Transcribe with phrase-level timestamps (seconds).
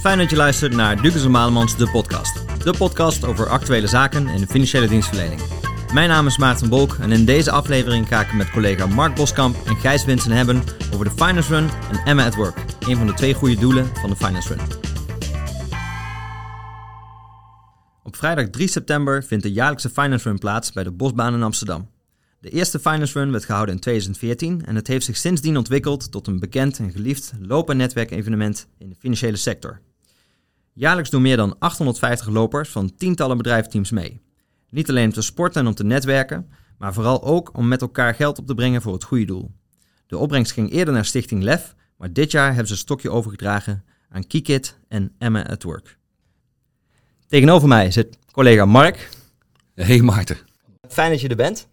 [0.00, 2.64] Fijn dat je luistert naar Dukes en Malemans, de podcast.
[2.64, 5.40] De podcast over actuele zaken en financiële dienstverlening.
[5.92, 9.56] Mijn naam is Maarten Bolk en in deze aflevering ga ik met collega Mark Boskamp
[9.66, 10.62] en Gijs Winsen hebben
[10.94, 12.58] over de Finance Run en Emma at Work.
[12.80, 14.79] Een van de twee goede doelen van de Finance Run.
[18.20, 21.88] Vrijdag 3 september vindt de jaarlijkse Finance Run plaats bij de Bosbaan in Amsterdam.
[22.40, 26.26] De eerste Finance Run werd gehouden in 2014 en het heeft zich sindsdien ontwikkeld tot
[26.26, 29.80] een bekend en geliefd loop- en netwerkevenement in de financiële sector.
[30.72, 34.20] Jaarlijks doen meer dan 850 lopers van tientallen bedrijfsteams mee.
[34.70, 38.14] Niet alleen om te sporten en om te netwerken, maar vooral ook om met elkaar
[38.14, 39.50] geld op te brengen voor het goede doel.
[40.06, 43.84] De opbrengst ging eerder naar Stichting LEF, maar dit jaar hebben ze een stokje overgedragen
[44.08, 45.98] aan Kikit en Emma at Work.
[47.30, 49.08] Tegenover mij zit collega Mark.
[49.74, 50.38] Hey Maarten.
[50.88, 51.68] Fijn dat je er bent.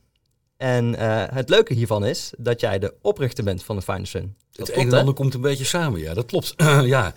[0.58, 4.36] En uh, het leuke hiervan is dat jij de oprichter bent van de Finance Run.
[4.52, 6.54] Het een en ander komt een beetje samen, ja, dat klopt.
[6.96, 7.14] ja.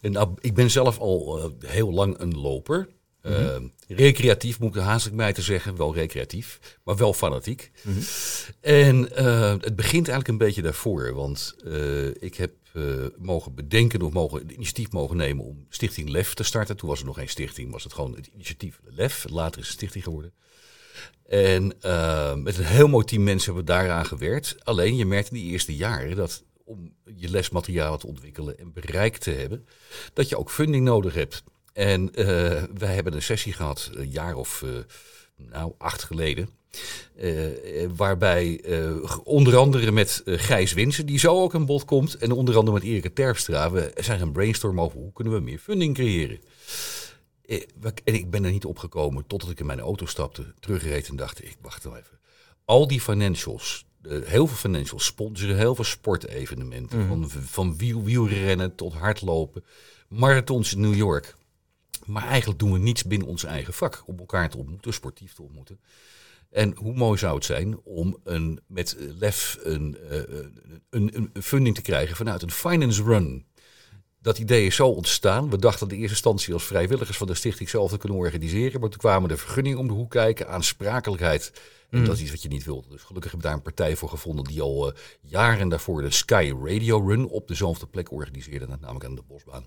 [0.00, 2.88] En, nou, ik ben zelf al uh, heel lang een loper.
[3.22, 3.72] Mm -hmm.
[3.88, 7.70] uh, recreatief moet ik haast ik mij te zeggen, wel recreatief, maar wel fanatiek.
[7.82, 8.02] Mm -hmm.
[8.60, 8.96] En
[9.60, 11.54] het begint eigenlijk een beetje daarvoor, want
[12.18, 12.52] ik heb
[13.18, 16.76] mogen bedenken of mogen, het initiatief mogen nemen om Stichting LEF te starten.
[16.76, 19.26] Toen was er nog geen stichting, was het gewoon het initiatief LEF.
[19.28, 20.32] Later is het stichting geworden.
[21.26, 24.64] En uh, met een heel mooi team mensen hebben we daaraan gewerkt.
[24.64, 29.16] Alleen je merkt in die eerste jaren dat om je lesmateriaal te ontwikkelen en bereik
[29.16, 29.66] te hebben,
[30.12, 31.42] dat je ook funding nodig hebt.
[31.72, 32.26] En uh,
[32.74, 34.64] wij hebben een sessie gehad, een jaar of
[35.36, 36.48] nou, acht geleden.
[37.16, 38.64] Uh, waarbij
[39.24, 42.86] onder andere met Gijs Winsen, die zo ook aan bod komt, en onder andere met
[42.86, 46.40] Erika Terpstra, we zijn gaan brainstormen over hoe kunnen we meer funding creëren.
[48.04, 51.44] En ik ben er niet opgekomen totdat ik in mijn auto stapte, terugreed en dacht,
[51.44, 52.18] ik wacht nou even.
[52.64, 56.98] Al die financials, heel veel financials sponsoren heel veel sportevenementen.
[56.98, 57.08] Mm.
[57.08, 59.64] Van, van wiel, wielrennen tot hardlopen.
[60.08, 61.36] Marathons in New York.
[62.04, 64.02] Maar eigenlijk doen we niets binnen ons eigen vak.
[64.06, 65.80] Om elkaar te ontmoeten, sportief te ontmoeten.
[66.50, 69.96] En hoe mooi zou het zijn om een, met lef een,
[70.90, 73.46] een, een funding te krijgen vanuit een finance run
[74.24, 75.50] dat idee is zo ontstaan.
[75.50, 78.80] We dachten in de eerste instantie als vrijwilligers van de stichting zelf te kunnen organiseren.
[78.80, 81.52] Maar toen kwamen de vergunningen om de hoek kijken, aansprakelijkheid.
[81.90, 82.04] En mm.
[82.04, 82.88] dat is iets wat je niet wilde.
[82.88, 86.10] Dus gelukkig hebben we daar een partij voor gevonden die al uh, jaren daarvoor de
[86.10, 88.66] Sky Radio Run op dezelfde plek organiseerde.
[88.66, 89.66] Namelijk aan de Bosbaan.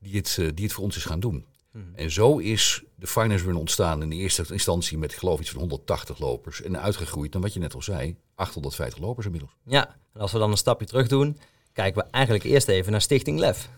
[0.00, 1.46] Die het, uh, die het voor ons is gaan doen.
[1.72, 1.94] Mm.
[1.94, 5.50] En zo is de Finance Run ontstaan in de eerste instantie met geloof ik iets
[5.50, 6.62] van 180 lopers.
[6.62, 9.52] En uitgegroeid dan wat je net al zei, 850 lopers inmiddels.
[9.64, 11.38] Ja, en als we dan een stapje terug doen
[11.72, 13.68] kijken we eigenlijk eerst even naar Stichting LEF.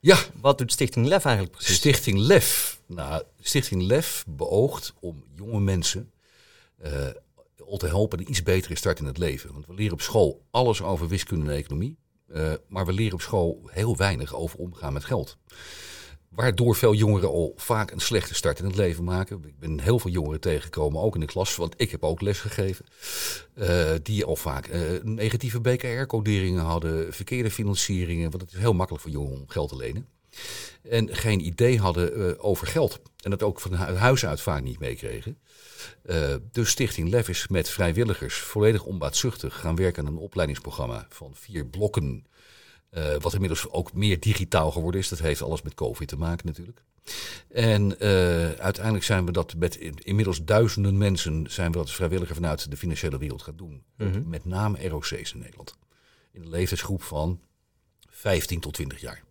[0.00, 0.18] Ja.
[0.40, 1.76] Wat doet Stichting LEF eigenlijk precies?
[1.76, 2.80] Stichting LEF.
[2.86, 6.10] Nou, Stichting LEF beoogt om jonge mensen
[6.84, 7.08] uh,
[7.68, 9.52] al te helpen een iets betere start in het leven.
[9.52, 11.96] Want we leren op school alles over wiskunde en economie.
[12.34, 15.36] Uh, maar we leren op school heel weinig over omgaan met geld.
[16.28, 19.44] Waardoor veel jongeren al vaak een slechte start in het leven maken.
[19.46, 22.40] Ik ben heel veel jongeren tegengekomen, ook in de klas, want ik heb ook les
[22.40, 22.84] gegeven.
[23.54, 28.30] Uh, die al vaak uh, negatieve BKR-coderingen hadden, verkeerde financieringen.
[28.30, 30.06] Want het is heel makkelijk voor jongeren om geld te lenen.
[30.90, 33.00] En geen idee hadden uh, over geld.
[33.20, 35.38] En dat ook van huis uit vaak niet meekregen.
[36.52, 41.66] dus Stichting Lef is met vrijwilligers volledig onbaatzuchtig gaan werken aan een opleidingsprogramma van vier
[41.66, 42.26] blokken
[42.90, 45.08] uh, wat inmiddels ook meer digitaal geworden is.
[45.08, 46.82] Dat heeft alles met COVID te maken natuurlijk.
[47.48, 52.70] En uh, uiteindelijk zijn we dat met inmiddels duizenden mensen zijn we dat vrijwilliger vanuit
[52.70, 53.82] de financiële wereld gaan doen.
[53.96, 54.28] Mm -hmm.
[54.28, 55.76] Met name ROC's in Nederland.
[56.32, 57.40] In een leeftijdsgroep van
[58.08, 59.22] 15 tot 20 jaar.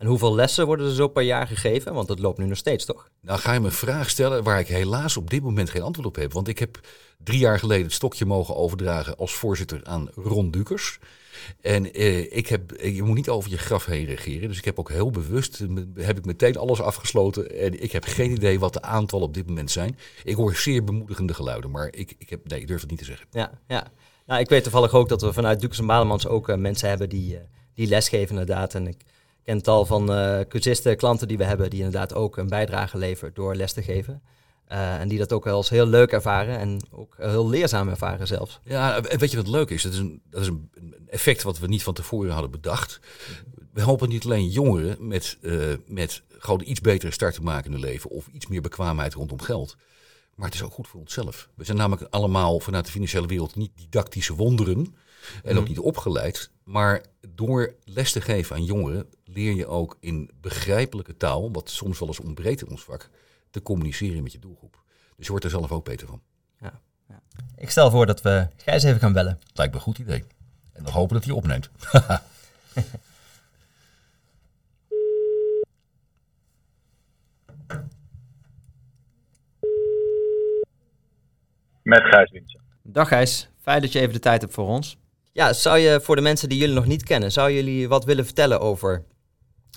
[0.00, 1.94] En hoeveel lessen worden er zo per jaar gegeven?
[1.94, 3.10] Want dat loopt nu nog steeds, toch?
[3.20, 6.08] Nou ga je me een vraag stellen waar ik helaas op dit moment geen antwoord
[6.08, 6.32] op heb.
[6.32, 6.80] Want ik heb
[7.18, 10.98] drie jaar geleden het stokje mogen overdragen als voorzitter aan Ron Dukers.
[11.60, 14.48] En eh, ik heb, je moet niet over je graf heen regeren.
[14.48, 15.58] Dus ik heb ook heel bewust,
[15.94, 17.58] heb ik meteen alles afgesloten.
[17.58, 19.98] En ik heb geen idee wat de aantallen op dit moment zijn.
[20.24, 23.04] Ik hoor zeer bemoedigende geluiden, maar ik, ik, heb, nee, ik durf het niet te
[23.04, 23.26] zeggen.
[23.30, 23.92] Ja, ja.
[24.26, 27.08] Nou, ik weet toevallig ook dat we vanuit Dukes en Balemans ook uh, mensen hebben
[27.08, 27.40] die, uh,
[27.74, 28.74] die lesgeven inderdaad.
[28.74, 29.04] En ik
[29.44, 33.34] ken tal van uh, cursisten, klanten die we hebben, die inderdaad ook een bijdrage leveren
[33.34, 34.22] door les te geven.
[34.72, 38.26] Uh, en die dat ook wel eens heel leuk ervaren en ook heel leerzaam ervaren
[38.26, 38.60] zelfs.
[38.64, 39.82] Ja, weet je wat leuk is?
[39.82, 40.70] Dat is een, dat is een
[41.08, 43.00] effect wat we niet van tevoren hadden bedacht.
[43.72, 47.72] We helpen niet alleen jongeren met, uh, met gewoon iets betere start te maken in
[47.72, 49.76] hun leven of iets meer bekwaamheid rondom geld.
[50.34, 51.48] Maar het is ook goed voor onszelf.
[51.54, 54.94] We zijn namelijk allemaal vanuit de financiële wereld niet didactische wonderen
[55.44, 56.50] en ook niet opgeleid.
[56.70, 61.98] Maar door les te geven aan jongeren leer je ook in begrijpelijke taal, wat soms
[61.98, 63.10] wel eens ontbreekt in ons vak,
[63.50, 64.82] te communiceren met je doelgroep.
[65.16, 66.22] Dus je wordt er zelf ook beter van.
[66.60, 67.22] Ja, ja.
[67.56, 69.38] Ik stel voor dat we Gijs even gaan bellen.
[69.52, 70.24] Lijkt me een goed idee.
[70.72, 71.70] En dan hopen dat hij opneemt.
[81.82, 82.60] Met Gijs Wientje.
[82.82, 84.98] Dag Gijs, fijn dat je even de tijd hebt voor ons.
[85.32, 88.24] Ja, zou je voor de mensen die jullie nog niet kennen, zou jullie wat willen
[88.24, 89.04] vertellen over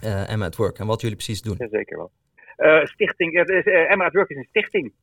[0.04, 1.58] uh, Emma at Work en wat jullie precies doen?
[1.70, 2.12] zeker wel.
[2.58, 4.94] Uh, stichting, uh, Emma at Work is een stichting.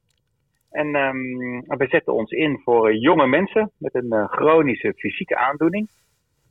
[0.71, 5.89] En um, we zetten ons in voor jonge mensen met een chronische fysieke aandoening.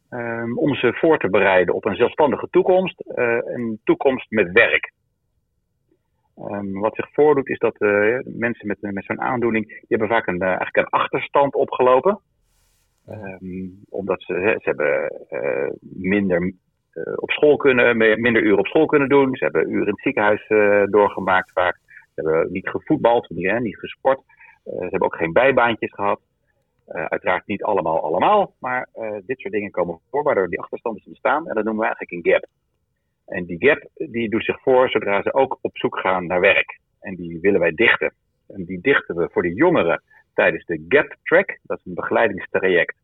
[0.10, 3.02] Um, om ze voor te bereiden op een zelfstandige toekomst.
[3.06, 4.92] een toekomst met werk.
[6.38, 7.80] Um, wat zich voordoet is dat
[8.26, 12.20] mensen met, met zo'n aandoening, die hebben vaak een, eigenlijk een achterstand opgelopen.
[13.90, 15.12] Omdat ze, ze hebben
[15.80, 16.54] minder
[16.94, 19.36] uh, op school kunnen, minder uren op school kunnen doen.
[19.36, 21.80] Ze hebben uren in het ziekenhuis uh, doorgemaakt vaak.
[21.86, 24.22] Ze hebben niet gevoetbald, niet, hè, niet gesport.
[24.64, 26.22] Ze hebben ook geen bijbaantjes gehad.
[26.88, 28.90] uiteraard niet allemaal allemaal, maar
[29.26, 31.48] dit soort dingen komen voor waardoor die achterstanden bestaan.
[31.48, 32.46] En dat noemen we eigenlijk een gap.
[33.26, 36.80] En die gap die doet zich voor zodra ze ook op zoek gaan naar werk.
[37.00, 38.14] En die willen wij dichten.
[38.48, 40.02] En die dichten we voor de jongeren
[40.34, 41.60] tijdens de Gap Track.
[41.64, 42.96] Dat is een begeleidingstraject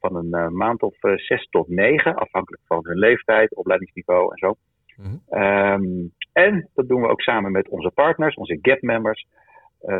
[0.00, 4.36] van een uh, maand of uh, zes tot negen, afhankelijk van hun leeftijd, opleidingsniveau en
[4.36, 4.56] zo.
[4.96, 5.42] Mm -hmm.
[5.42, 9.26] um, en dat doen we ook samen met onze partners, onze GAP-members,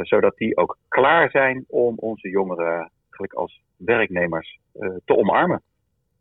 [0.02, 4.58] zodat die ook klaar zijn om onze jongeren eigenlijk als werknemers
[5.04, 5.62] te omarmen.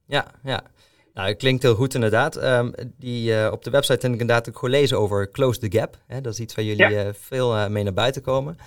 [0.05, 0.61] Ja, ja.
[1.13, 2.43] Nou, het klinkt heel goed inderdaad.
[2.43, 5.95] Um, die, op de website heb ik inderdaad ook gelezen over Close the Gap.
[6.07, 6.21] Hè?
[6.21, 7.13] Dat is iets waar jullie ja.
[7.13, 8.57] veel mee naar buiten komen.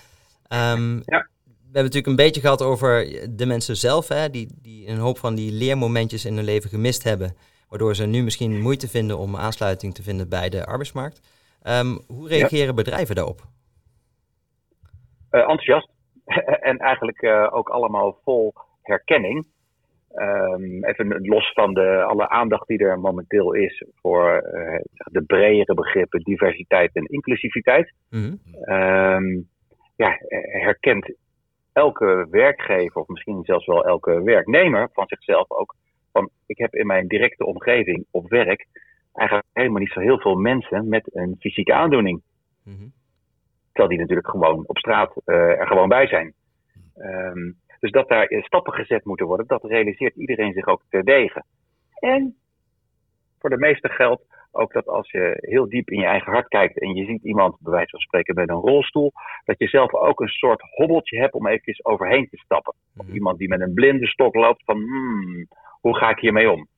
[0.48, 1.30] Um, ja
[1.72, 5.34] hebben natuurlijk een beetje gehad over de mensen zelf, hè, die, die een hoop van
[5.34, 7.36] die leermomentjes in hun leven gemist hebben,
[7.68, 11.20] waardoor ze nu misschien moeite vinden om aansluiting te vinden bij de arbeidsmarkt.
[11.66, 13.40] Um, hoe reageren bedrijven daarop?
[15.30, 15.88] Uh, enthousiast
[16.70, 18.52] en eigenlijk uh, ook allemaal vol
[18.82, 19.46] herkenning.
[20.14, 25.74] Um, even los van de, alle aandacht die er momenteel is voor uh, de bredere
[25.74, 27.92] begrippen diversiteit en inclusiviteit.
[28.10, 28.74] Mm -hmm.
[28.74, 29.48] um,
[29.96, 30.16] ja,
[30.62, 31.12] herkent
[31.72, 35.74] elke werkgever, of misschien zelfs wel elke werknemer van zichzelf ook,
[36.12, 38.66] van ik heb in mijn directe omgeving op werk
[39.12, 42.22] eigenlijk helemaal niet zo heel veel mensen met een fysieke aandoening.
[42.64, 42.92] Mm -hmm.
[43.66, 46.34] Terwijl die natuurlijk gewoon op straat uh, er gewoon bij zijn.
[46.96, 51.44] Um, dus dat daar stappen gezet moeten worden, dat realiseert iedereen zich ook terdege.
[51.98, 52.36] En
[53.42, 54.22] voor de meeste geldt
[54.52, 57.56] ook dat als je heel diep in je eigen hart kijkt en je ziet iemand,
[57.60, 59.12] bij wijze van spreken, met een rolstoel,
[59.44, 62.74] dat je zelf ook een soort hobbeltje hebt om eventjes overheen te stappen.
[62.96, 63.14] Of mhm.
[63.14, 65.46] iemand die met een blinde stok loopt van, hmm,
[65.80, 66.68] hoe ga ik hiermee om?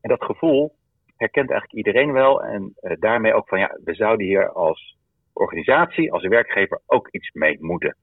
[0.00, 0.74] En dat gevoel
[1.16, 4.96] herkent eigenlijk iedereen wel en uh, daarmee ook van, ja, we zouden hier als
[5.32, 7.96] organisatie, als werkgever ook iets mee moeten.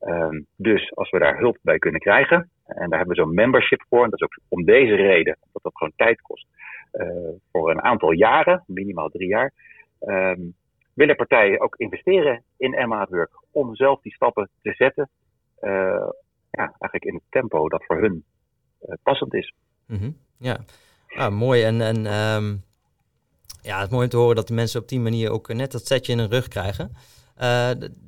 [0.00, 3.84] Um, dus als we daar hulp bij kunnen krijgen, en daar hebben we zo'n membership
[3.88, 6.46] voor, en dat is ook om deze reden, dat dat gewoon tijd kost,
[7.52, 9.52] voor een aantal jaren, minimaal drie jaar,
[10.00, 10.54] um,
[10.94, 15.10] willen partijen ook investeren in Emma Work om zelf die stappen te zetten,
[15.60, 16.08] uh,
[16.50, 18.24] ja, eigenlijk in het tempo dat voor hun
[18.82, 19.54] uh, passend is.
[19.86, 20.16] Mm -hmm.
[20.36, 20.58] Ja,
[21.08, 21.62] ah, mooi.
[21.62, 22.62] En, en um,
[23.62, 25.72] ja, het is mooi om te horen dat de mensen op die manier ook net
[25.72, 26.92] dat setje in hun rug krijgen.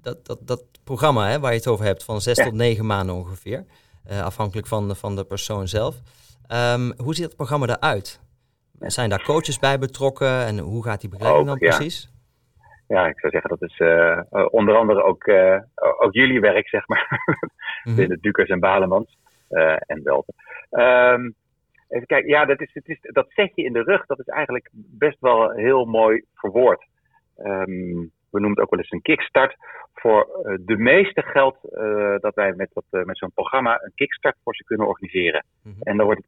[0.02, 2.44] dat, dat, dat programma hè, waar je het over hebt, van zes ja.
[2.44, 3.64] tot negen maanden ongeveer,
[4.08, 6.00] afhankelijk van, van de persoon zelf.
[6.48, 8.20] Um, hoe ziet het programma eruit?
[8.78, 12.12] Zijn daar coaches bij betrokken en hoe gaat die begeleiding dan precies?
[12.92, 15.60] Ja, ik zou zeggen dat is uh, onder andere ook, uh,
[15.98, 17.06] ook jullie werk, zeg maar.
[17.84, 19.18] mm Binnen Dukers en Balemans
[19.50, 20.34] uh, en Welten.
[20.70, 21.34] Um,
[21.88, 24.68] even kijken, ja, dat, is, het is, dat zetje in de rug, dat is eigenlijk
[24.72, 26.86] best wel heel mooi verwoord.
[27.38, 29.56] Um, we noemen het ook wel eens een kickstart.
[29.94, 30.26] Voor
[30.60, 31.58] de meeste geld
[32.20, 35.44] dat wij met, dat, met zo'n programma een kickstart voor ze kunnen organiseren.
[35.62, 35.76] -hmm.
[35.80, 36.20] En dan wordt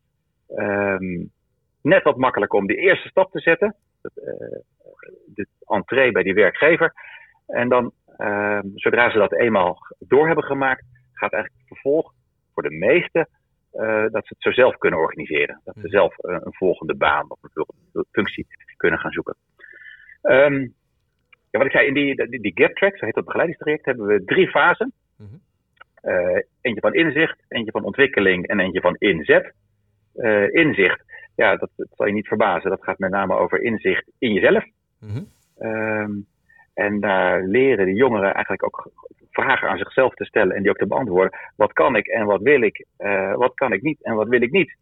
[0.47, 1.31] het um,
[1.85, 3.77] net wat makkelijker om de eerste stap te zetten.
[5.35, 6.93] De entree bij die werkgever.
[7.47, 12.13] En dan, uh, zodra ze dat eenmaal door hebben gemaakt, gaat eigenlijk het vervolg
[12.53, 13.29] voor de meesten
[13.73, 15.61] uh, dat ze het zo zelf kunnen organiseren.
[15.65, 19.37] Dat ze zelf uh, een volgende baan of een functie kunnen gaan zoeken.
[20.23, 20.75] Um,
[21.51, 24.07] ja, wat ik zei, in die, die, die gap track, zo heet dat begeleidingstraject, hebben
[24.07, 24.93] we drie fasen.
[25.17, 25.41] -hmm.
[26.61, 29.53] eentje van inzicht, eentje van ontwikkeling en eentje van inzet.
[30.51, 31.03] inzicht
[31.37, 32.71] ja, dat, dat, zal je niet verbazen.
[32.71, 34.65] Dat gaat met name over inzicht in jezelf.
[35.01, 35.27] Mm -hmm.
[35.71, 36.27] um,
[36.75, 38.91] en daar leren de jongeren eigenlijk ook
[39.31, 41.39] vragen aan zichzelf te stellen en die ook te beantwoorden.
[41.57, 42.87] Wat kan ik en wat wil ik?
[42.99, 44.77] Uh, wat kan ik niet en wat wil ik niet?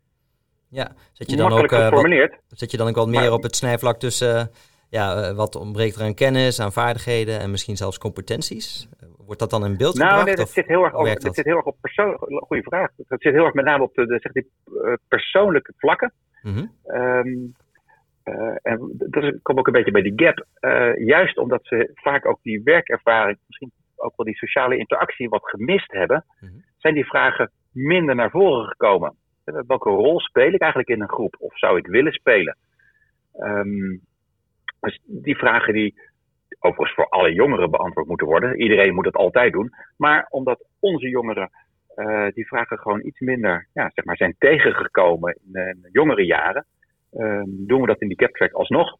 [0.68, 3.42] Ja, zet je dan ook, uh, wat, zet je dan ook wat meer maar, op
[3.42, 4.44] het snijvlak tussen uh,
[4.88, 8.88] ja, wat ontbreekt er aan kennis, aan vaardigheden en misschien zelfs competenties?
[9.26, 10.26] Wordt dat dan in beeld nou, gebracht?
[10.26, 12.16] nee, dat of zit heel erg, op, dat zit heel erg op persoon.
[12.18, 12.90] Goeie vraag.
[12.96, 14.50] Dat zit heel erg met name op de, zeg die,
[14.84, 16.12] eh, persoonlijke vlakken.
[16.42, 17.28] Mhm, Ehm,
[18.22, 20.46] eh, en dat komt ook een beetje bij die gap.
[20.54, 25.48] Eh, juist omdat ze vaak ook die werkervaring, misschien ook wel die sociale interactie wat
[25.48, 26.52] gemist hebben, Mhm.
[26.78, 29.14] zijn die vragen minder naar voren gekomen.
[29.44, 31.36] Eh, Welke rol speel ik eigenlijk in een groep?
[31.38, 32.56] Of zou ik willen spelen?
[33.32, 33.96] Ehm,
[34.80, 35.94] dus die vragen die
[36.58, 38.60] overigens voor alle jongeren beantwoord moeten worden.
[38.60, 39.70] Iedereen moet het altijd doen.
[39.96, 41.50] Maar omdat onze jongeren
[41.94, 46.24] eh, die vragen gewoon iets minder ja, zeg maar, zijn tegengekomen in, eh, in jongere
[46.26, 46.66] jaren,
[47.12, 48.96] ehm, doen we dat in die captrack alsnog.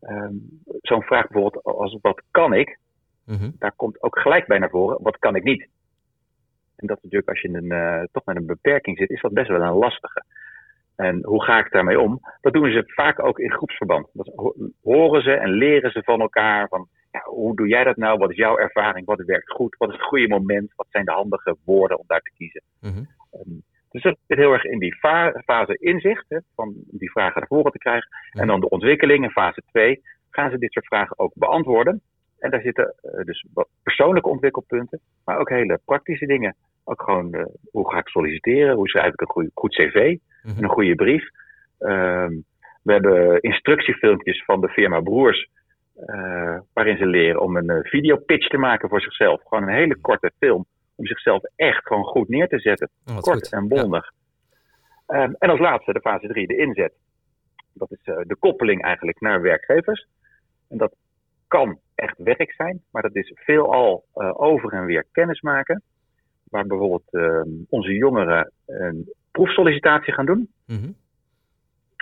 [0.00, 0.34] Ehm,
[0.80, 2.78] Zo'n vraag bijvoorbeeld als wat kan ik?
[3.24, 3.50] mhm.
[3.58, 5.68] Daar komt ook gelijk bij naar voren, wat kan ik niet?
[6.76, 9.20] En dat is natuurlijk als je in een, eh, toch met een beperking zit, is
[9.20, 10.24] dat best wel een lastige.
[10.96, 12.20] En hoe ga ik daarmee om?
[12.40, 14.08] Dat doen ze vaak ook in groepsverband.
[14.12, 16.68] Dat ho- horen ze en leren ze van elkaar.
[16.68, 18.18] Van, ja, hoe doe jij dat nou?
[18.18, 19.06] Wat is jouw ervaring?
[19.06, 19.76] Wat werkt goed?
[19.78, 20.72] Wat is het goede moment?
[20.76, 22.62] Wat zijn de handige woorden om daar te kiezen?
[22.80, 22.98] Mhm.
[23.32, 23.54] Ehm,
[23.90, 27.48] dus dat zit heel erg in die fa- fase inzicht, hè, van die vragen naar
[27.48, 28.08] voren te krijgen.
[28.32, 32.00] En dan de ontwikkeling in fase 2 gaan ze dit soort vragen ook beantwoorden.
[32.38, 33.46] En daar zitten eh, dus
[33.82, 36.56] persoonlijke ontwikkelpunten, maar ook hele praktische dingen.
[36.84, 38.74] Ook gewoon, eh, hoe ga ik solliciteren?
[38.74, 40.16] Hoe schrijf ik een goed cv?
[40.42, 40.56] Mhm.
[40.56, 41.28] En een goede brief?
[41.78, 42.32] Ehm,
[42.82, 45.48] we hebben instructiefilmpjes van de firma Broers,
[46.06, 49.42] eh, waarin ze leren om een eh, videopitch te maken voor zichzelf.
[49.44, 52.90] Gewoon een hele korte film om zichzelf echt gewoon goed neer te zetten.
[53.06, 53.52] Oh, Kort goed.
[53.52, 54.12] en bondig.
[55.06, 56.92] Ehm, en als laatste de fase 3, de inzet.
[57.72, 60.06] Dat is eh, de koppeling eigenlijk naar werkgevers.
[60.68, 60.94] En dat
[61.48, 64.04] kan echt werk zijn, maar dat is veelal
[64.36, 65.82] over en weer kennis maken.
[66.44, 70.52] Waar bijvoorbeeld ehm, onze jongeren een proefsollicitatie gaan doen.
[70.66, 70.90] Mhm.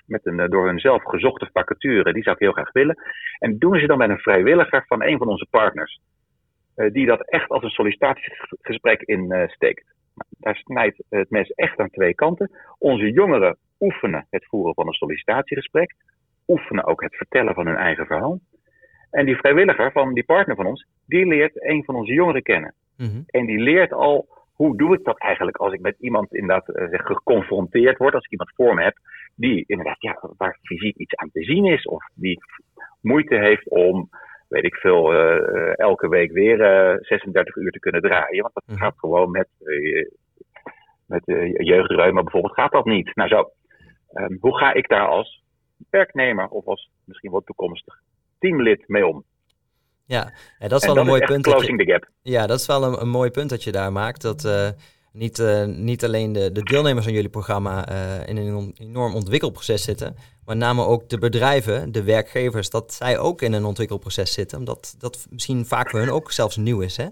[0.07, 2.97] Met een eh, door hun zelf gezochte vacature, die zou ik heel graag willen.
[3.39, 6.01] En doen ze dan met een vrijwilliger van een van onze partners.
[6.75, 9.95] eh, die dat echt als een sollicitatiegesprek insteekt.
[10.39, 12.51] Daar snijdt het mes echt aan twee kanten.
[12.79, 15.95] Onze jongeren oefenen het voeren van een sollicitatiegesprek.
[16.47, 18.41] Oefenen ook het vertellen van hun eigen verhaal.
[19.11, 22.75] En die vrijwilliger van die partner van ons, die leert een van onze jongeren kennen.
[22.97, 23.21] Mhm.
[23.27, 26.89] En die leert al, hoe doe ik dat eigenlijk als ik met iemand inderdaad eh,
[26.89, 28.97] zeg, geconfronteerd word, als ik iemand voor me heb,
[29.37, 32.39] die inderdaad, ja, waar fysiek iets aan te zien is, of die
[33.01, 34.09] moeite heeft om,
[34.49, 38.43] weet ik veel, eh, eh, elke week weer eh, 36 uur te kunnen draaien.
[38.43, 38.77] Want dat Mhm.
[38.79, 40.07] gaat gewoon met, eh,
[41.07, 43.15] met eh, jeugdreuma bijvoorbeeld, gaat dat niet.
[43.15, 43.51] Nou zo,
[44.13, 45.43] Ehm, hoe ga ik daar als
[45.91, 47.95] werknemer of als misschien wel toekomstig
[48.39, 49.25] teamlid mee om?
[50.05, 51.45] Ja, ja, dat is En wel een mooi punt.
[51.45, 52.09] Dat je, closing the gap.
[52.23, 54.23] ja, dat is wel een, een mooi punt dat je daar maakt.
[54.23, 54.69] Dat eh,
[55.17, 59.85] niet, eh, niet alleen de, de deelnemers aan jullie programma eh, in een enorm ontwikkelproces
[59.85, 64.59] zitten, maar name ook de bedrijven, de werkgevers, dat zij ook in een ontwikkelproces zitten.
[64.59, 66.97] Omdat dat misschien vaak voor hun ook zelfs nieuw is.
[66.97, 67.07] Hè?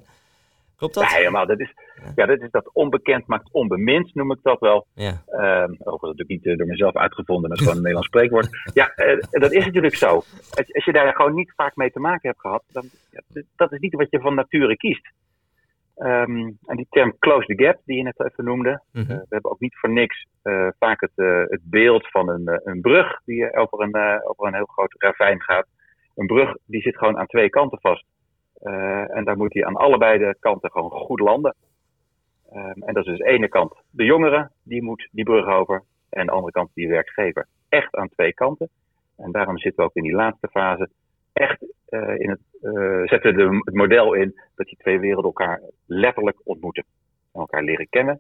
[0.77, 1.11] Klopt Ja, dat?
[1.19, 1.47] helemaal.
[1.47, 1.75] Dat is,
[2.15, 4.87] ja, dat is dat onbekend maakt onbemind, noem ik dat wel.
[4.95, 5.23] Ja.
[5.27, 8.49] Ehm overigens natuurlijk niet eh, door mezelf uitgevonden, dat is gewoon een Nederlands spreekwoord.
[8.75, 10.15] Ja, eh, dat is natuurlijk zo.
[10.51, 13.73] Als, als je daar gewoon niet vaak mee te maken hebt gehad, dan ja, dat
[13.73, 15.11] is niet wat je van nature kiest.
[15.95, 19.11] Ehm, en die term close the gap, die je net even noemde, Mhm.
[19.11, 22.61] eh, we hebben ook niet voor niks eh, vaak het, eh, het beeld van een,
[22.65, 25.67] een brug die over een, over een heel groot ravijn gaat.
[26.15, 28.05] Een brug die zit gewoon aan twee kanten vast.
[29.09, 31.55] En daar moet hij aan allebei de kanten gewoon goed landen.
[32.53, 35.83] Ehm, en dat is dus de ene kant de jongere, die moet die brug over.
[36.11, 37.47] En de andere kant die werkgever.
[37.69, 38.69] Echt aan twee kanten.
[39.17, 40.89] En daarom zitten we ook in die laatste fase
[41.35, 45.61] echt eh, in het, eh, zetten de, het model in dat die twee werelden elkaar
[45.87, 46.85] letterlijk ontmoeten.
[47.33, 48.15] En elkaar leren kennen.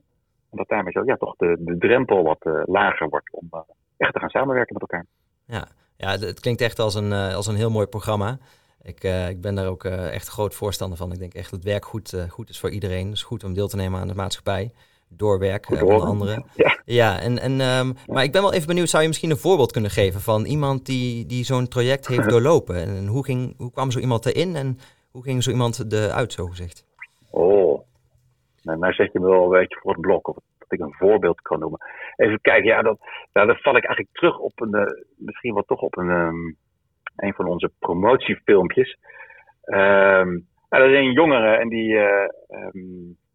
[0.50, 3.48] En dat daarmee zo ja, toch de, de drempel wat eh, lager wordt om
[3.96, 5.06] echt te gaan samenwerken met elkaar.
[5.46, 8.38] Ja, ja het- het klinkt echt als een, als een heel mooi programma.
[8.82, 11.12] Ik, ik ben daar ook echt groot voorstander van.
[11.12, 13.04] Ik denk echt dat werk goed, goed is voor iedereen.
[13.06, 14.72] Het is goed om deel te nemen aan de maatschappij.
[15.16, 16.12] Door werk, Goed eh, te onder horen.
[16.12, 16.44] andere.
[16.54, 16.72] Ja.
[16.84, 19.72] Ja, en, en, ehm, maar ik ben wel even benieuwd, zou je misschien een voorbeeld
[19.72, 22.76] kunnen geven van iemand die, die zo'n traject heeft doorlopen?
[22.76, 24.78] En hoe, ging, hoe kwam zo iemand erin en
[25.10, 26.84] hoe ging zo iemand eruit, zo gezegd?
[27.30, 27.80] Oh,
[28.62, 30.28] nou, nou zet je me wel een beetje voor het blok.
[30.28, 31.80] Of dat ik een voorbeeld kan noemen.
[32.16, 32.98] Even kijken, ja, dat,
[33.32, 36.52] nou, dan val ik eigenlijk terug op een, eh, misschien wel toch op een, ehm,
[37.16, 38.98] een van onze promotiefilmpjes.
[39.64, 40.28] Ehm,
[40.68, 42.28] nou, dat is een jongere en die, eh,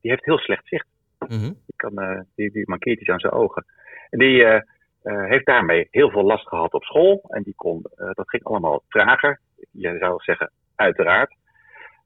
[0.01, 0.87] die heeft heel slecht zicht.
[1.27, 3.65] Mhm, Die, kan, eh, die, die mankeert iets aan zijn ogen.
[4.09, 4.61] En die eh,
[5.01, 7.25] eh, heeft daarmee heel veel last gehad op school.
[7.27, 9.39] En die kon, dat ging allemaal trager.
[9.71, 11.35] Je zou zeggen, uiteraard.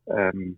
[0.06, 0.52] Ehm,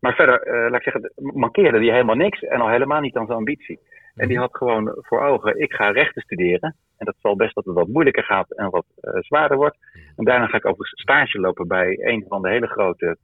[0.00, 2.40] maar verder, laat ik zeggen, mankeerde die helemaal niks.
[2.40, 3.78] En al helemaal niet aan zijn ambitie.
[4.14, 6.76] En die had gewoon voor ogen, ik ga rechten studeren.
[6.96, 8.86] En dat zal best dat het wat moeilijker gaat en wat
[9.20, 9.76] zwaarder wordt.
[10.16, 13.16] En daarna ga ik ook stage lopen bij een van de hele grote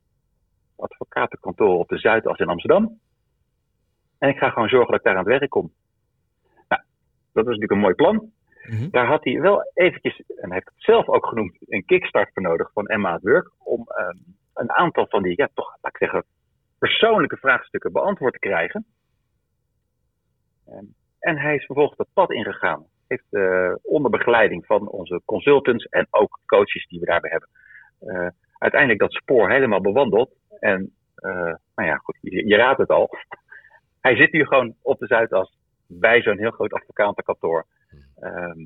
[0.77, 2.99] advocatenkantoor op de Zuidas in Amsterdam.
[4.25, 5.73] En ik ga gewoon zorgen dat ik daar aan het werk kom.
[6.69, 6.83] Nou,
[7.33, 8.31] dat was natuurlijk een mooi plan.
[8.63, 8.91] Mhm.
[8.91, 12.43] Daar had hij wel eventjes, en hij heeft het zelf ook genoemd, een kickstart voor
[12.43, 13.51] nodig van Emma at Work.
[13.59, 14.17] Om ehm,
[14.55, 16.25] een aantal van die, ja, toch, laat ik zeggen,
[16.79, 18.87] persoonlijke vraagstukken beantwoord te krijgen.
[20.67, 20.85] Ehm,
[21.19, 22.87] en hij is vervolgens dat pad ingegaan.
[23.09, 27.49] Heeft eh, onder begeleiding van onze consultants en ook coaches die we daarbij hebben,
[27.99, 30.31] eh, uiteindelijk dat spoor helemaal bewandeld.
[30.61, 33.11] En eh, nou ja, goed, je, je raadt het al.
[34.05, 37.67] Hij zit hier gewoon op de Zuidas bij zo'n heel groot advocatenkantoor.
[38.21, 38.65] Ehm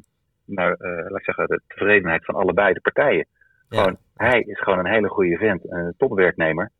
[0.49, 3.27] nou, eh, laat ik zeggen, de tevredenheid van allebei de partijen.
[3.69, 3.79] Ja.
[3.79, 6.71] Gewoon, hij is gewoon een hele goede vent, een topwerknemer.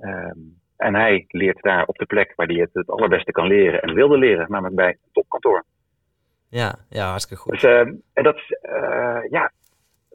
[0.00, 0.38] Ehm,
[0.76, 3.94] en hij leert daar op de plek waar hij het het allerbeste kan leren en
[3.94, 5.64] wilde leren, namelijk bij een topkantoor.
[6.48, 7.52] Ja, ja, hartstikke goed.
[7.52, 9.52] Dus, ehm, en dat is, eh, ja,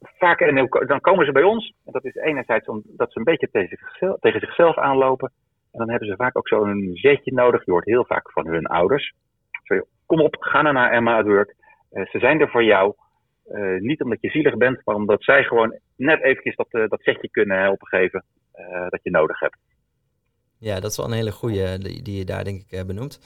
[0.00, 1.74] vaak, en dan komen ze bij ons.
[1.84, 5.32] En dat is enerzijds omdat ze een beetje tegen zichzelf, tegen zichzelf aanlopen.
[5.72, 7.64] En dan hebben ze vaak ook zo'n zetje nodig.
[7.64, 9.14] Je hoort heel vaak van hun ouders.
[9.62, 11.54] Zo, joh, kom op, ga nou naar Emma at Work.
[11.90, 12.94] Eh, ze zijn er voor jou.
[13.44, 17.02] Eh, niet omdat je zielig bent, maar omdat zij gewoon net eventjes dat, eh, dat
[17.02, 18.24] zetje kunnen helpen geven
[18.88, 19.58] dat je nodig hebt.
[20.58, 23.20] Ja, dat is wel een hele goede die, die je daar denk ik benoemt.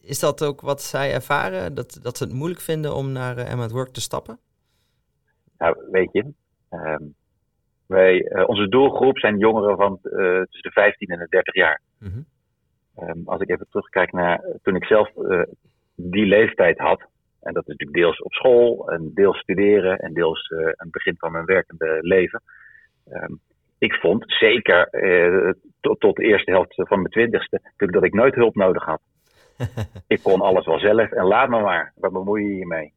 [0.00, 1.74] Is dat ook wat zij ervaren?
[1.74, 4.38] Dat, dat ze het moeilijk vinden om naar Emma at Work te stappen?
[5.58, 6.32] Nou, weet je,
[6.68, 7.04] ehm,
[7.92, 11.80] wij, eh, onze doelgroep zijn jongeren van eh, tussen de 15 en de 30 jaar.
[11.98, 12.20] Mhm.
[12.96, 15.10] Ehm, als ik even terugkijk naar eh, toen ik zelf
[15.94, 17.00] die leeftijd had.
[17.40, 21.14] En dat is natuurlijk deels op school, en deels studeren en deels aan het begin
[21.18, 22.42] van mijn werkende leven.
[23.10, 23.32] Ehm,
[23.78, 24.88] ik vond zeker
[25.80, 29.00] tot, tot de eerste helft van mijn twintigste dat ik nooit hulp nodig had.
[30.06, 31.92] ik kon alles wel zelf en laat me maar.
[31.96, 32.92] Wat bemoei je je mee?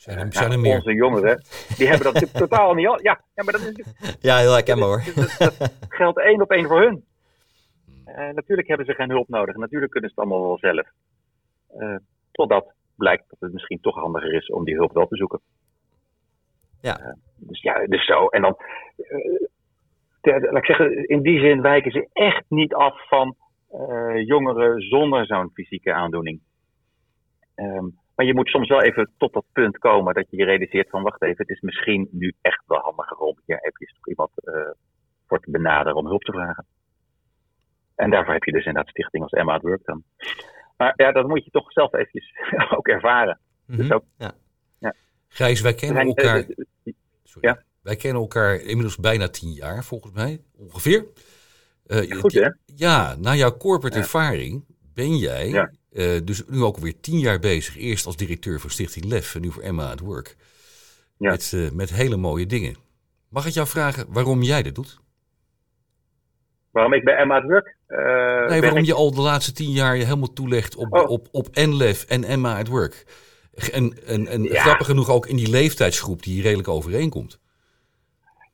[0.00, 0.74] Zijn er, Nou, zijn er meer?
[0.76, 1.42] Onze jongeren,
[1.76, 2.86] die hebben dat totaal niet.
[2.86, 3.84] al- Ja, ja, maar dat is
[4.20, 5.02] Ja, heel herkenbaar hoor.
[5.14, 7.04] dat, dat geldt één op één voor hun.
[8.04, 9.56] Eh, natuurlijk hebben ze geen hulp nodig.
[9.56, 10.86] Natuurlijk kunnen ze het allemaal wel zelf.
[11.78, 11.96] Eh,
[12.32, 15.40] totdat blijkt dat het misschien toch handiger is om die hulp wel te zoeken.
[16.80, 16.98] Ja.
[17.00, 18.26] Eh, dus ja, dus zo.
[18.26, 18.56] En dan,
[18.96, 19.46] eh,
[20.20, 23.36] te- laat ik zeggen, in die zin wijken ze echt niet af van
[24.24, 26.40] jongeren zonder zo'n fysieke aandoening.
[27.54, 27.86] Ehm,
[28.20, 31.02] maar je moet soms wel even tot dat punt komen dat je je realiseert van
[31.02, 34.54] wacht even, het is misschien nu echt wel handiger om hier toch iemand eh,
[35.26, 36.66] voor te benaderen om hulp te vragen.
[37.94, 40.02] En daarvoor heb je dus inderdaad stichting als Emma at Work dan.
[40.76, 42.32] Maar ja, dat moet je toch zelf eventjes
[42.76, 43.38] ook ervaren.
[43.66, 43.92] Dus Mhm.
[43.92, 44.32] ook, Ja.
[45.28, 46.36] Gijs, wij kennen zijn, elkaar...
[46.36, 46.48] eh,
[46.84, 46.92] eh,
[47.24, 47.48] Sorry.
[47.48, 47.62] Ja.
[47.82, 50.40] Wij kennen elkaar inmiddels bijna tien jaar, volgens mij.
[50.56, 51.06] Ongeveer.
[51.86, 52.48] Eh, Goed, hè?
[52.64, 54.02] Ja, na jouw corporate Ja.
[54.02, 57.76] ervaring ben jij Eh, dus nu ook alweer tien jaar bezig.
[57.78, 60.36] Eerst als directeur van Stichting LEF en nu voor Emma at Work.
[61.16, 61.30] Ja.
[61.30, 62.76] Met, eh, met hele mooie dingen.
[63.28, 64.98] Mag ik jou vragen waarom jij dit doet?
[66.70, 67.98] waarom ik bij Emma at Work eh,
[68.48, 71.10] Nee, waarom ik- je al de laatste tien jaar je helemaal toelegt op, Oh.
[71.10, 73.04] op, op en LEF en Emma at Work.
[73.72, 74.60] En, en, en Ja.
[74.60, 77.40] grappig genoeg ook in die leeftijdsgroep die redelijk overeenkomt.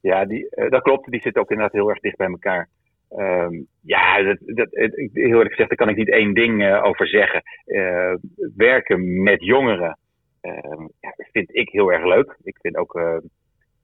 [0.01, 1.11] Ja, die, dat klopt.
[1.11, 2.69] Die zitten ook inderdaad heel erg dicht bij elkaar.
[3.17, 7.09] Ehm, ja, dat, dat, heel eerlijk gezegd, daar kan ik niet één ding eh, over
[7.09, 7.43] zeggen.
[7.65, 8.15] Eh,
[8.57, 9.99] werken met jongeren
[10.41, 12.37] ehm, ja, vind ik heel erg leuk.
[12.43, 13.01] Ik vind ook,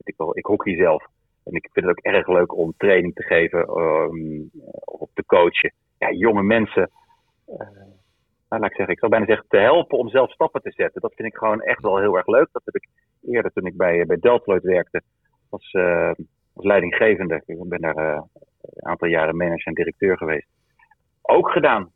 [0.02, 0.14] ik,
[0.62, 1.06] zelf.
[1.44, 4.40] En ik vind het ook erg leuk om training te geven ehm,
[4.84, 5.72] of te coachen.
[5.98, 6.90] Ja, jonge mensen,
[7.46, 7.56] eh,
[8.48, 11.00] nou, laat ik zeggen, ik zou bijna zeggen, te helpen om zelf stappen te zetten.
[11.00, 12.48] Dat vind ik gewoon echt wel heel erg leuk.
[12.52, 12.88] Dat heb ik
[13.22, 15.02] eerder toen ik bij, bij Deltloid werkte
[15.50, 15.74] als,
[16.54, 17.42] als leidinggevende.
[17.46, 18.22] Ik ben daar eh,
[18.62, 20.48] een aantal jaren manager en directeur geweest.
[21.22, 21.90] Ook gedaan.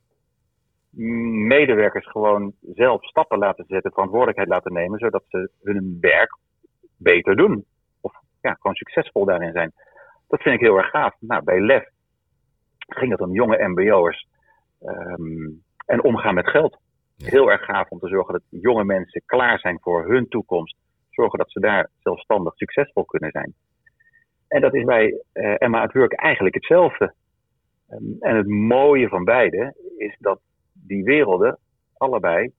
[1.47, 6.37] Medewerkers gewoon zelf stappen laten zetten, verantwoordelijkheid laten nemen, zodat ze hun werk
[6.97, 7.65] beter doen.
[8.01, 9.73] Of ja, gewoon succesvol daarin zijn.
[10.29, 11.15] Dat vind ik heel erg gaaf.
[11.21, 11.89] Nou, bij LEF
[12.79, 14.29] ging het om jonge MBO'ers
[14.81, 15.49] ehm,
[15.87, 16.79] en omgaan met geld.
[17.17, 17.29] Ja.
[17.31, 20.77] Heel erg gaaf om te zorgen dat jonge mensen klaar zijn voor hun toekomst
[21.11, 23.55] zorgen dat ze daar zelfstandig succesvol kunnen zijn.
[24.49, 27.15] En dat is bij eh, Emma at Work eigenlijk hetzelfde.
[27.89, 30.41] Ehm, en het mooie van beide is dat
[30.73, 31.59] die werelden
[31.97, 32.53] allebei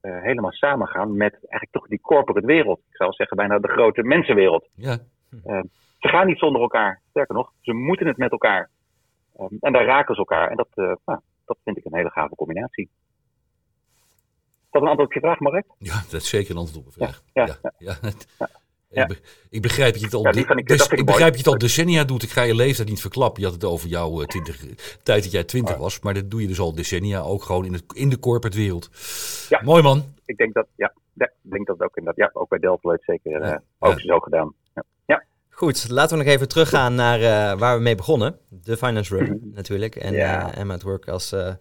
[0.00, 2.78] eh, helemaal samengaan met eigenlijk toch die corporate wereld.
[2.78, 4.68] Ik zou zeggen bijna de grote mensenwereld.
[4.74, 4.98] Ja,
[5.98, 7.00] Ze gaan niet zonder elkaar.
[7.10, 8.70] Sterker nog, ze moeten het met elkaar.
[9.36, 10.50] Ehm, en daar raken ze elkaar.
[10.50, 12.90] En dat, eh, nou, dat vind ik een hele gave combinatie.
[14.64, 15.66] Is dat een antwoord op je vraag, Mark?
[15.78, 17.22] ja, dat is zeker een antwoord op een vraag.
[17.32, 17.94] ja, ja, ja.
[18.02, 18.48] Ja.
[18.92, 19.18] Ik, be-
[19.50, 21.52] ik begrijp dat je het al, Ja, vind ik- ik ik begrijp dat je het
[21.52, 22.22] al decennia doet.
[22.22, 23.40] Ik ga je leeftijd niet verklappen.
[23.42, 24.56] Je had het over jouw eh, 20,
[25.02, 26.00] tijd dat jij 20 was.
[26.00, 27.20] Maar dat doe je dus al decennia.
[27.20, 28.90] Ook gewoon in, het, in de corporate wereld.
[29.48, 29.60] Ja.
[29.64, 30.14] Mooi man.
[30.26, 33.40] Ik denk dat, ja, ja, ik denk dat ook inderdaad, ja, ook bij Deltaloid zeker
[33.40, 34.06] eh, Ja, ook ja.
[34.06, 34.54] zo gedaan.
[35.06, 35.24] Ja.
[35.50, 38.38] Goed, laten we nog even teruggaan naar uh, waar we mee begonnen.
[38.48, 39.96] De Finance Run natuurlijk.
[39.96, 40.52] En ja.
[40.52, 41.52] uh, Emma at Work als, uh,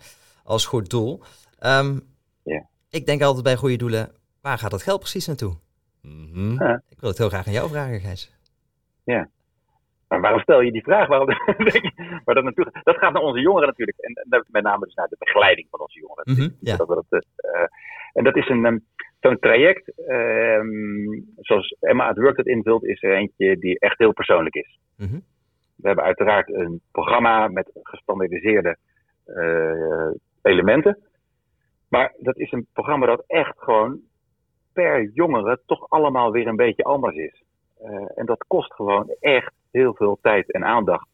[0.43, 1.21] als goed doel.
[1.65, 2.01] Um,
[2.43, 2.65] ja.
[2.89, 5.55] Ik denk altijd bij goede doelen, waar gaat dat geld precies naartoe?
[6.01, 6.81] Mm -hmm.
[6.89, 8.39] Ik wil het heel graag aan jou vragen, Gijs.
[9.03, 9.29] Ja.
[10.07, 11.07] Maar waarom stel je die vraag?
[11.07, 11.27] Waarom,
[12.25, 13.97] maar dat, natuurlijk, dat gaat naar onze jongeren natuurlijk.
[13.97, 16.23] En, met name dus naar de begeleiding van onze jongeren.
[16.25, 16.57] Mm -hmm.
[16.59, 16.75] ja.
[16.77, 17.25] dat, dat,
[18.13, 18.65] en dat is een...
[18.65, 18.85] Um,
[19.21, 24.13] Zo'n traject, um, zoals Emma het Work het invult, is er eentje die echt heel
[24.13, 24.79] persoonlijk is.
[24.97, 25.23] Mm -hmm.
[25.75, 28.77] We hebben uiteraard een programma met gestandardiseerde
[29.27, 30.09] uh,
[30.41, 30.97] elementen.
[31.87, 33.99] Maar dat is een programma dat echt gewoon
[34.73, 37.43] per jongere toch allemaal weer een beetje anders is.
[37.83, 41.07] Uh, en dat kost gewoon echt heel veel tijd en aandacht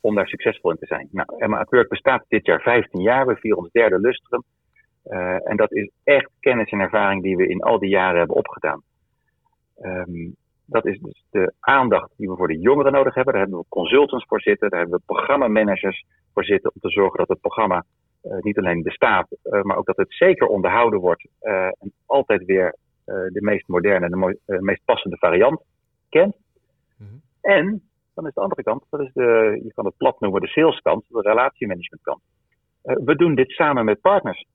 [0.00, 1.08] om daar succesvol in te zijn.
[1.10, 3.26] Nou, Emma at bestaat dit jaar 15 jaar.
[3.26, 4.42] We vieren ons derde lustrum.
[5.04, 8.36] Uh, en dat is echt kennis en ervaring die we in al die jaren hebben
[8.36, 8.82] opgedaan.
[9.82, 13.32] Um, dat is dus de aandacht die we voor de jongeren nodig hebben.
[13.32, 17.18] Daar hebben we consultants voor zitten, daar hebben we programmamanagers voor zitten om te zorgen
[17.18, 17.84] dat het programma
[18.20, 22.76] niet alleen bestaat, uh, maar ook dat het zeker onderhouden wordt en altijd weer
[23.06, 25.62] de meest moderne en de meest passende variant
[26.08, 26.36] kent.
[26.98, 27.20] Mm -hmm.
[27.40, 27.82] En
[28.14, 31.04] dan is de andere kant, dat is de, je kan het plat noemen, de saleskant,
[31.08, 32.20] de relatiemanagementkant.
[32.82, 34.46] we doen dit samen met partners.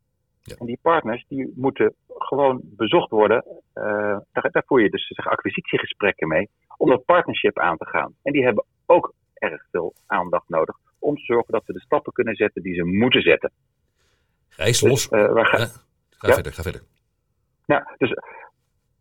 [0.43, 0.55] Ja.
[0.55, 3.45] En die partners die moeten gewoon bezocht worden.
[3.75, 3.83] Uh,
[4.31, 8.13] daar, daar voer je dus zeg, acquisitiegesprekken mee om dat partnership aan te gaan.
[8.23, 12.13] En die hebben ook erg veel aandacht nodig om te zorgen dat ze de stappen
[12.13, 13.51] kunnen zetten die ze moeten zetten.
[14.49, 15.09] Gijs, dus, los.
[15.11, 15.65] Uh, waar ga, ja,
[16.09, 16.33] ga ja?
[16.33, 16.81] verder, ga verder.
[17.65, 18.13] Nou, dus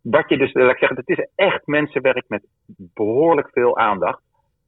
[0.01, 2.45] wat je dus, laat ik zeggen, het is echt mensenwerk met
[2.93, 4.21] behoorlijk veel aandacht.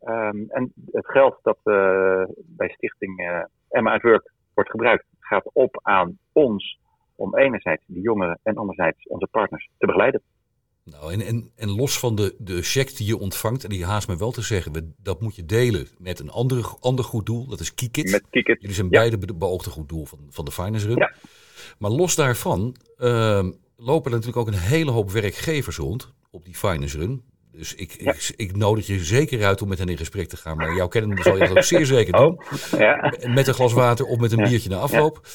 [0.08, 5.50] Um, en het geld dat uh, bij Stichting uh, Emma at Work wordt gebruikt, gaat
[5.54, 6.80] op aan ons
[7.16, 10.22] om enerzijds de jongeren en anderzijds onze partners te begeleiden.
[10.86, 14.08] Nou, en, en, en los van de, de check die je ontvangt, en die haast
[14.08, 17.60] me wel te zeggen, dat moet je delen met een andere, ander goed doel, dat
[17.60, 18.12] is Kikit.
[18.12, 18.62] Met Kikit.
[18.62, 20.98] Jullie zijn beide be beoogde goed doel van, van de Finance Run.
[20.98, 21.14] Ja.
[21.78, 26.56] Maar los daarvan uh, lopen er natuurlijk ook een hele hoop werkgevers rond op die
[26.56, 27.24] Finance Run.
[27.56, 30.58] Dus ik, ik, ik, nodig je zeker uit om met hen in gesprek te gaan.
[30.58, 32.42] Maar jouw kennen zal je dat ook zeer zeker doen.
[32.72, 33.14] Oh, ja.
[33.28, 35.28] Met een glas water of met een biertje na afloop.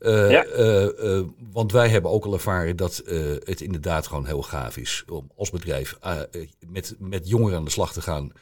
[0.00, 3.02] Uh, uh, uh, want wij hebben ook al ervaren dat
[3.44, 5.96] het inderdaad gewoon heel gaaf is om als bedrijf
[6.66, 8.32] met, met jongeren aan de slag te gaan.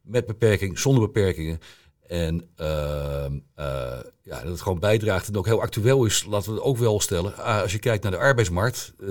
[0.00, 1.60] Met beperking, zonder beperkingen.
[2.08, 6.56] En ehm, uh, ja, dat het gewoon bijdraagt en ook heel actueel is, laten we
[6.56, 7.32] het ook wel stellen.
[7.38, 9.08] Uh, als je kijkt naar de arbeidsmarkt, uh,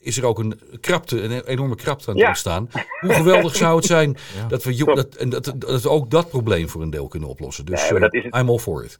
[0.00, 2.28] is er ook een krapte, een enorme krapte aan het ja.
[2.28, 2.68] ontstaan.
[3.00, 4.48] Hoe geweldig zou het zijn ja.
[4.48, 7.66] dat, we, dat, en dat, dat we ook dat probleem voor een deel kunnen oplossen.
[7.66, 8.98] Dus nee, dat is het, I'm all for it.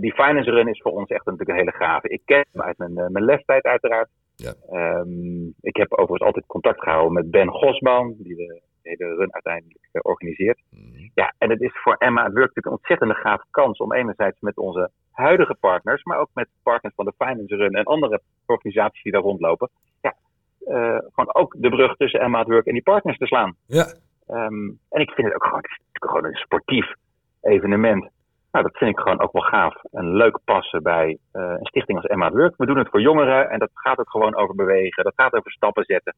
[0.00, 2.08] die finance run is voor ons echt natuurlijk een hele gave.
[2.08, 4.08] Ik ken hem uit mijn, mijn lestijd uiteraard.
[4.36, 4.54] Ja.
[4.98, 9.88] Um, ik heb overigens altijd contact gehouden met Ben Gosman, die we hele run uiteindelijk
[9.92, 10.60] uh, organiseert.
[10.70, 11.10] Mm.
[11.14, 14.56] Ja, en het is voor Emma Work natuurlijk een ontzettende gaaf kans om enerzijds met
[14.56, 19.12] onze huidige partners, maar ook met partners van de Finance Run en andere organisaties die
[19.12, 20.14] daar rondlopen, ja,
[20.60, 23.56] uh, gewoon ook de brug tussen Emma Work en die partners te slaan.
[23.66, 23.94] Ja.
[24.28, 26.94] Um, en ik vind het ook gewoon, het is gewoon een sportief
[27.40, 28.10] evenement.
[28.52, 31.98] Nou, dat vind ik gewoon ook wel gaaf en leuk passen bij uh, een stichting
[31.98, 32.54] als Emma Work.
[32.56, 35.04] We doen het voor jongeren en dat gaat ook gewoon over bewegen.
[35.04, 36.14] Dat gaat over stappen zetten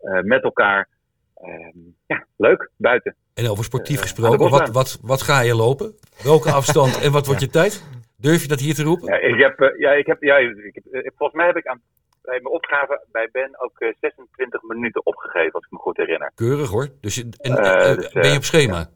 [0.00, 0.88] uh, met elkaar.
[1.42, 3.16] Um, ja, leuk, buiten.
[3.34, 5.94] En over sportief uh, gesproken, wat, wat, wat ga je lopen?
[6.22, 7.84] Welke afstand en wat wordt je tijd?
[8.16, 9.08] Durf je dat hier te roepen?
[9.08, 11.66] Ja, ik heb, uh, ja, ik heb, ja, ik heb, uh, volgens mij heb ik
[11.66, 11.80] aan,
[12.22, 16.32] bij mijn opgave bij Ben ook 26 minuten opgegeven, als ik me goed herinner.
[16.34, 16.88] Keurig hoor.
[17.00, 17.54] Dus, je, en,
[17.96, 18.78] dus ben je op schema?
[18.78, 18.90] Ja.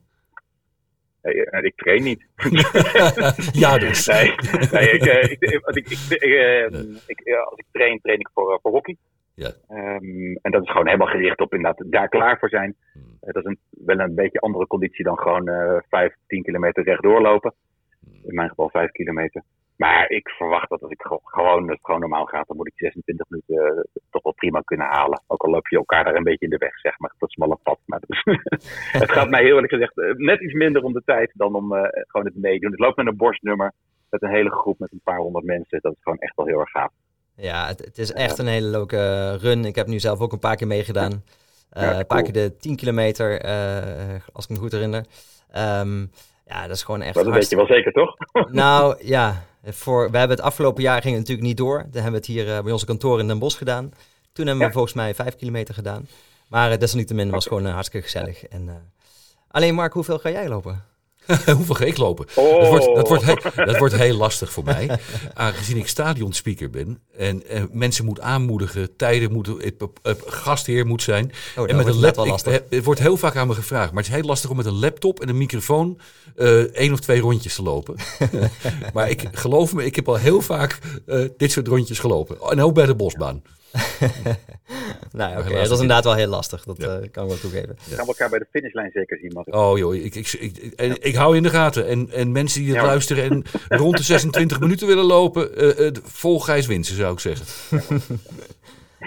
[1.23, 2.27] Nee, ik train niet.
[3.63, 4.07] ja, dus.
[4.11, 4.35] Nee,
[4.71, 8.97] nee ik, ik, als, ik, ik, als ik train, train ik voor, voor hockey.
[9.37, 9.53] Ja.
[9.71, 12.77] Um, en dat is gewoon helemaal gericht op inderdaad daar klaar voor zijn.
[12.93, 13.03] Hmm.
[13.03, 16.85] Uh, dat is een, wel een beetje andere conditie dan gewoon uh, 5, 10 kilometer
[16.85, 17.55] rechtdoor lopen.
[18.01, 18.21] Hmm.
[18.25, 19.43] In mijn geval 5 kilometer.
[19.77, 23.27] Maar ik verwacht dat als ik gewoon, het gewoon normaal gaat, dan moet ik 26
[23.29, 25.23] minuten uh, toch wel prima kunnen halen.
[25.27, 27.15] Ook al loop je elkaar daar een beetje in de weg, zeg maar.
[27.19, 27.79] Dat smalle pad.
[27.87, 28.23] Maar dus,
[29.03, 31.73] het gaat mij heel eerlijk gezegd uh, net iets minder om de tijd dan om
[31.93, 32.73] gewoon het meedoen.
[32.73, 33.73] Ik loop met een borstnummer,
[34.11, 35.79] met een hele groep, met een paar honderd mensen.
[35.81, 36.93] Dat is gewoon echt wel heel erg gaaf.
[37.37, 39.65] Ja, het, het, is echt een hele leuke run.
[39.65, 41.13] Ik heb nu zelf ook een paar keer meegedaan.
[41.13, 45.05] Uh, ja, een paar keer de 10 kilometer, uh, als ik me goed herinner.
[45.57, 46.11] Um,
[46.47, 47.15] ja, dat is gewoon echt.
[47.15, 48.17] Dat weet je wel zeker, toch?
[48.51, 51.79] nou ja, voor, we hebben het afgelopen jaar ging het natuurlijk niet door.
[51.79, 53.93] Dan hebben we het hier uh, bij onze kantoor in Den Bosch gedaan.
[54.33, 56.09] Toen hebben we volgens mij 5 kilometer gedaan.
[56.49, 58.47] Maar desalniettemin was het gewoon hartstikke gezellig.
[58.47, 58.93] En,
[59.51, 60.85] alleen Mark, hoeveel ga jij lopen?
[61.57, 62.27] Hoeveel ga ik lopen?
[62.35, 62.61] Oh.
[62.61, 64.91] Dat, wordt, dat, wordt heel, dat wordt heel lastig voor mij.
[65.35, 66.99] Aangezien ik stadionspeaker ben.
[67.19, 68.97] En eh, mensen moet aanmoedigen.
[68.97, 69.57] Tijden moeten.
[69.61, 71.33] Het, het gastheer moet zijn.
[71.55, 72.53] dat en met een net lap, wel ik- lastig.
[72.53, 73.93] eh, het wordt heel vaak aan me gevraagd.
[73.93, 75.99] Maar het is heel lastig om met een laptop en een microfoon.
[76.37, 77.95] eh één of twee rondjes te lopen.
[78.95, 82.37] maar ik geloof me, ik heb al heel vaak eh, dit soort rondjes gelopen.
[82.51, 83.43] En ook bij de bosbaan.
[85.13, 86.65] Nou, oké, helaas dat is inderdaad wel heel lastig.
[86.65, 86.85] Dat Ja.
[86.87, 87.77] eh, kan ik wel toegeven.
[87.79, 89.33] gaan we elkaar bij de finishlijn zeker zien.
[89.35, 89.55] Mag ik?
[89.55, 91.87] Oh joh, ik, ik, ik, ik- en ik hou je in de gaten.
[91.89, 95.87] En, en mensen die het Ja, luisteren en rond de 26 minuten willen lopen, eh,
[95.87, 97.47] eh, vol Gijs Winsen zou ik zeggen.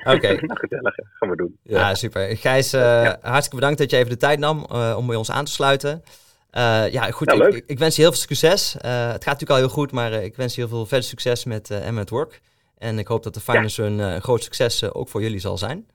[0.03, 0.27] Oké.
[0.27, 0.95] Nou, gezellig.
[0.95, 1.03] hè.
[1.19, 1.57] Gaan we doen.
[1.63, 2.37] Ja, super.
[2.37, 5.45] Gijs, eh, hartstikke bedankt dat je even de tijd nam eh, om bij ons aan
[5.45, 6.03] te sluiten.
[6.51, 7.27] Eh, ja, goed.
[7.31, 7.63] Ja, ik, leuk.
[7.67, 8.75] ik, wens je heel veel succes.
[8.77, 11.43] Eh, het gaat natuurlijk al heel goed, maar ik wens je heel veel verder succes
[11.43, 12.41] met eh en met work.
[12.79, 15.39] En ik hoop dat de Finance Run eh, een groot succes eh, ook voor jullie
[15.39, 15.87] zal zijn.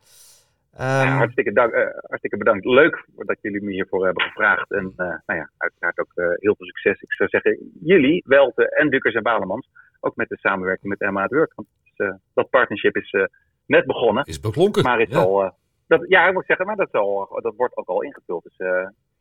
[0.77, 2.65] Ja, Ehm, hartstikke, dank, eh, hartstikke bedankt.
[2.65, 4.71] Leuk dat jullie me hiervoor hebben gevraagd.
[4.73, 7.01] En eh, nou ja, uiteraard ook eh, heel veel succes.
[7.01, 9.69] Ik zou zeggen, jullie, Welte en Dukkers en Balemans,
[10.01, 11.53] ook met de samenwerking met Emma at Work.
[11.55, 13.25] Want eh, dat partnership is eh,
[13.67, 14.83] net begonnen, Is beklonken.
[14.83, 15.19] maar is Ja.
[15.19, 15.43] al...
[15.45, 15.51] eh,
[15.87, 18.43] dat, ja, ik moet zeggen, maar dat, is al, dat wordt ook al ingevuld.
[18.43, 18.67] Dus eh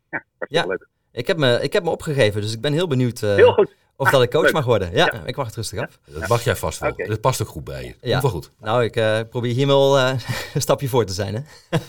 [0.09, 0.65] ja, hartstikke Ja.
[0.65, 0.87] leuk.
[1.11, 3.75] ik, heb me, ik heb me opgegeven, dus ik ben heel benieuwd eh, Heel goed.
[3.95, 4.53] Of dat ik coach leuk.
[4.53, 4.89] mag worden.
[4.91, 5.21] Ja, Ja.
[5.25, 5.99] ik wacht het rustig af.
[6.05, 6.93] Dat mag jij vast wel.
[7.07, 7.95] Dat past ook goed bij je.
[8.01, 8.19] Ja.
[8.19, 8.51] Komt wel goed.
[8.59, 10.09] Nou, ik eh, probeer hier wel eh,
[10.53, 11.33] een stapje voor te zijn.
[11.35, 11.41] Hè?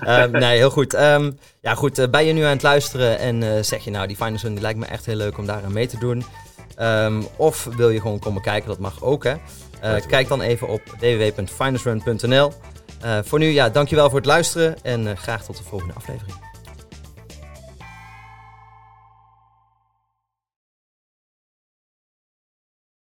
[0.00, 0.94] Ehm, nee, heel goed.
[0.94, 1.98] Ehm, ja, goed.
[1.98, 4.54] eh, ben je nu aan het luisteren en eh, zeg je nou, die Finance Run
[4.54, 6.24] die lijkt me echt heel leuk om daar aan mee te doen.
[6.76, 9.34] Ehm, of wil je gewoon komen kijken, dat mag ook hè.
[9.80, 12.52] Eh, kijk dan even op www.financerun.nl.
[13.00, 16.36] Eh voor nu, ja, dankjewel voor het luisteren en eh, graag tot de volgende aflevering.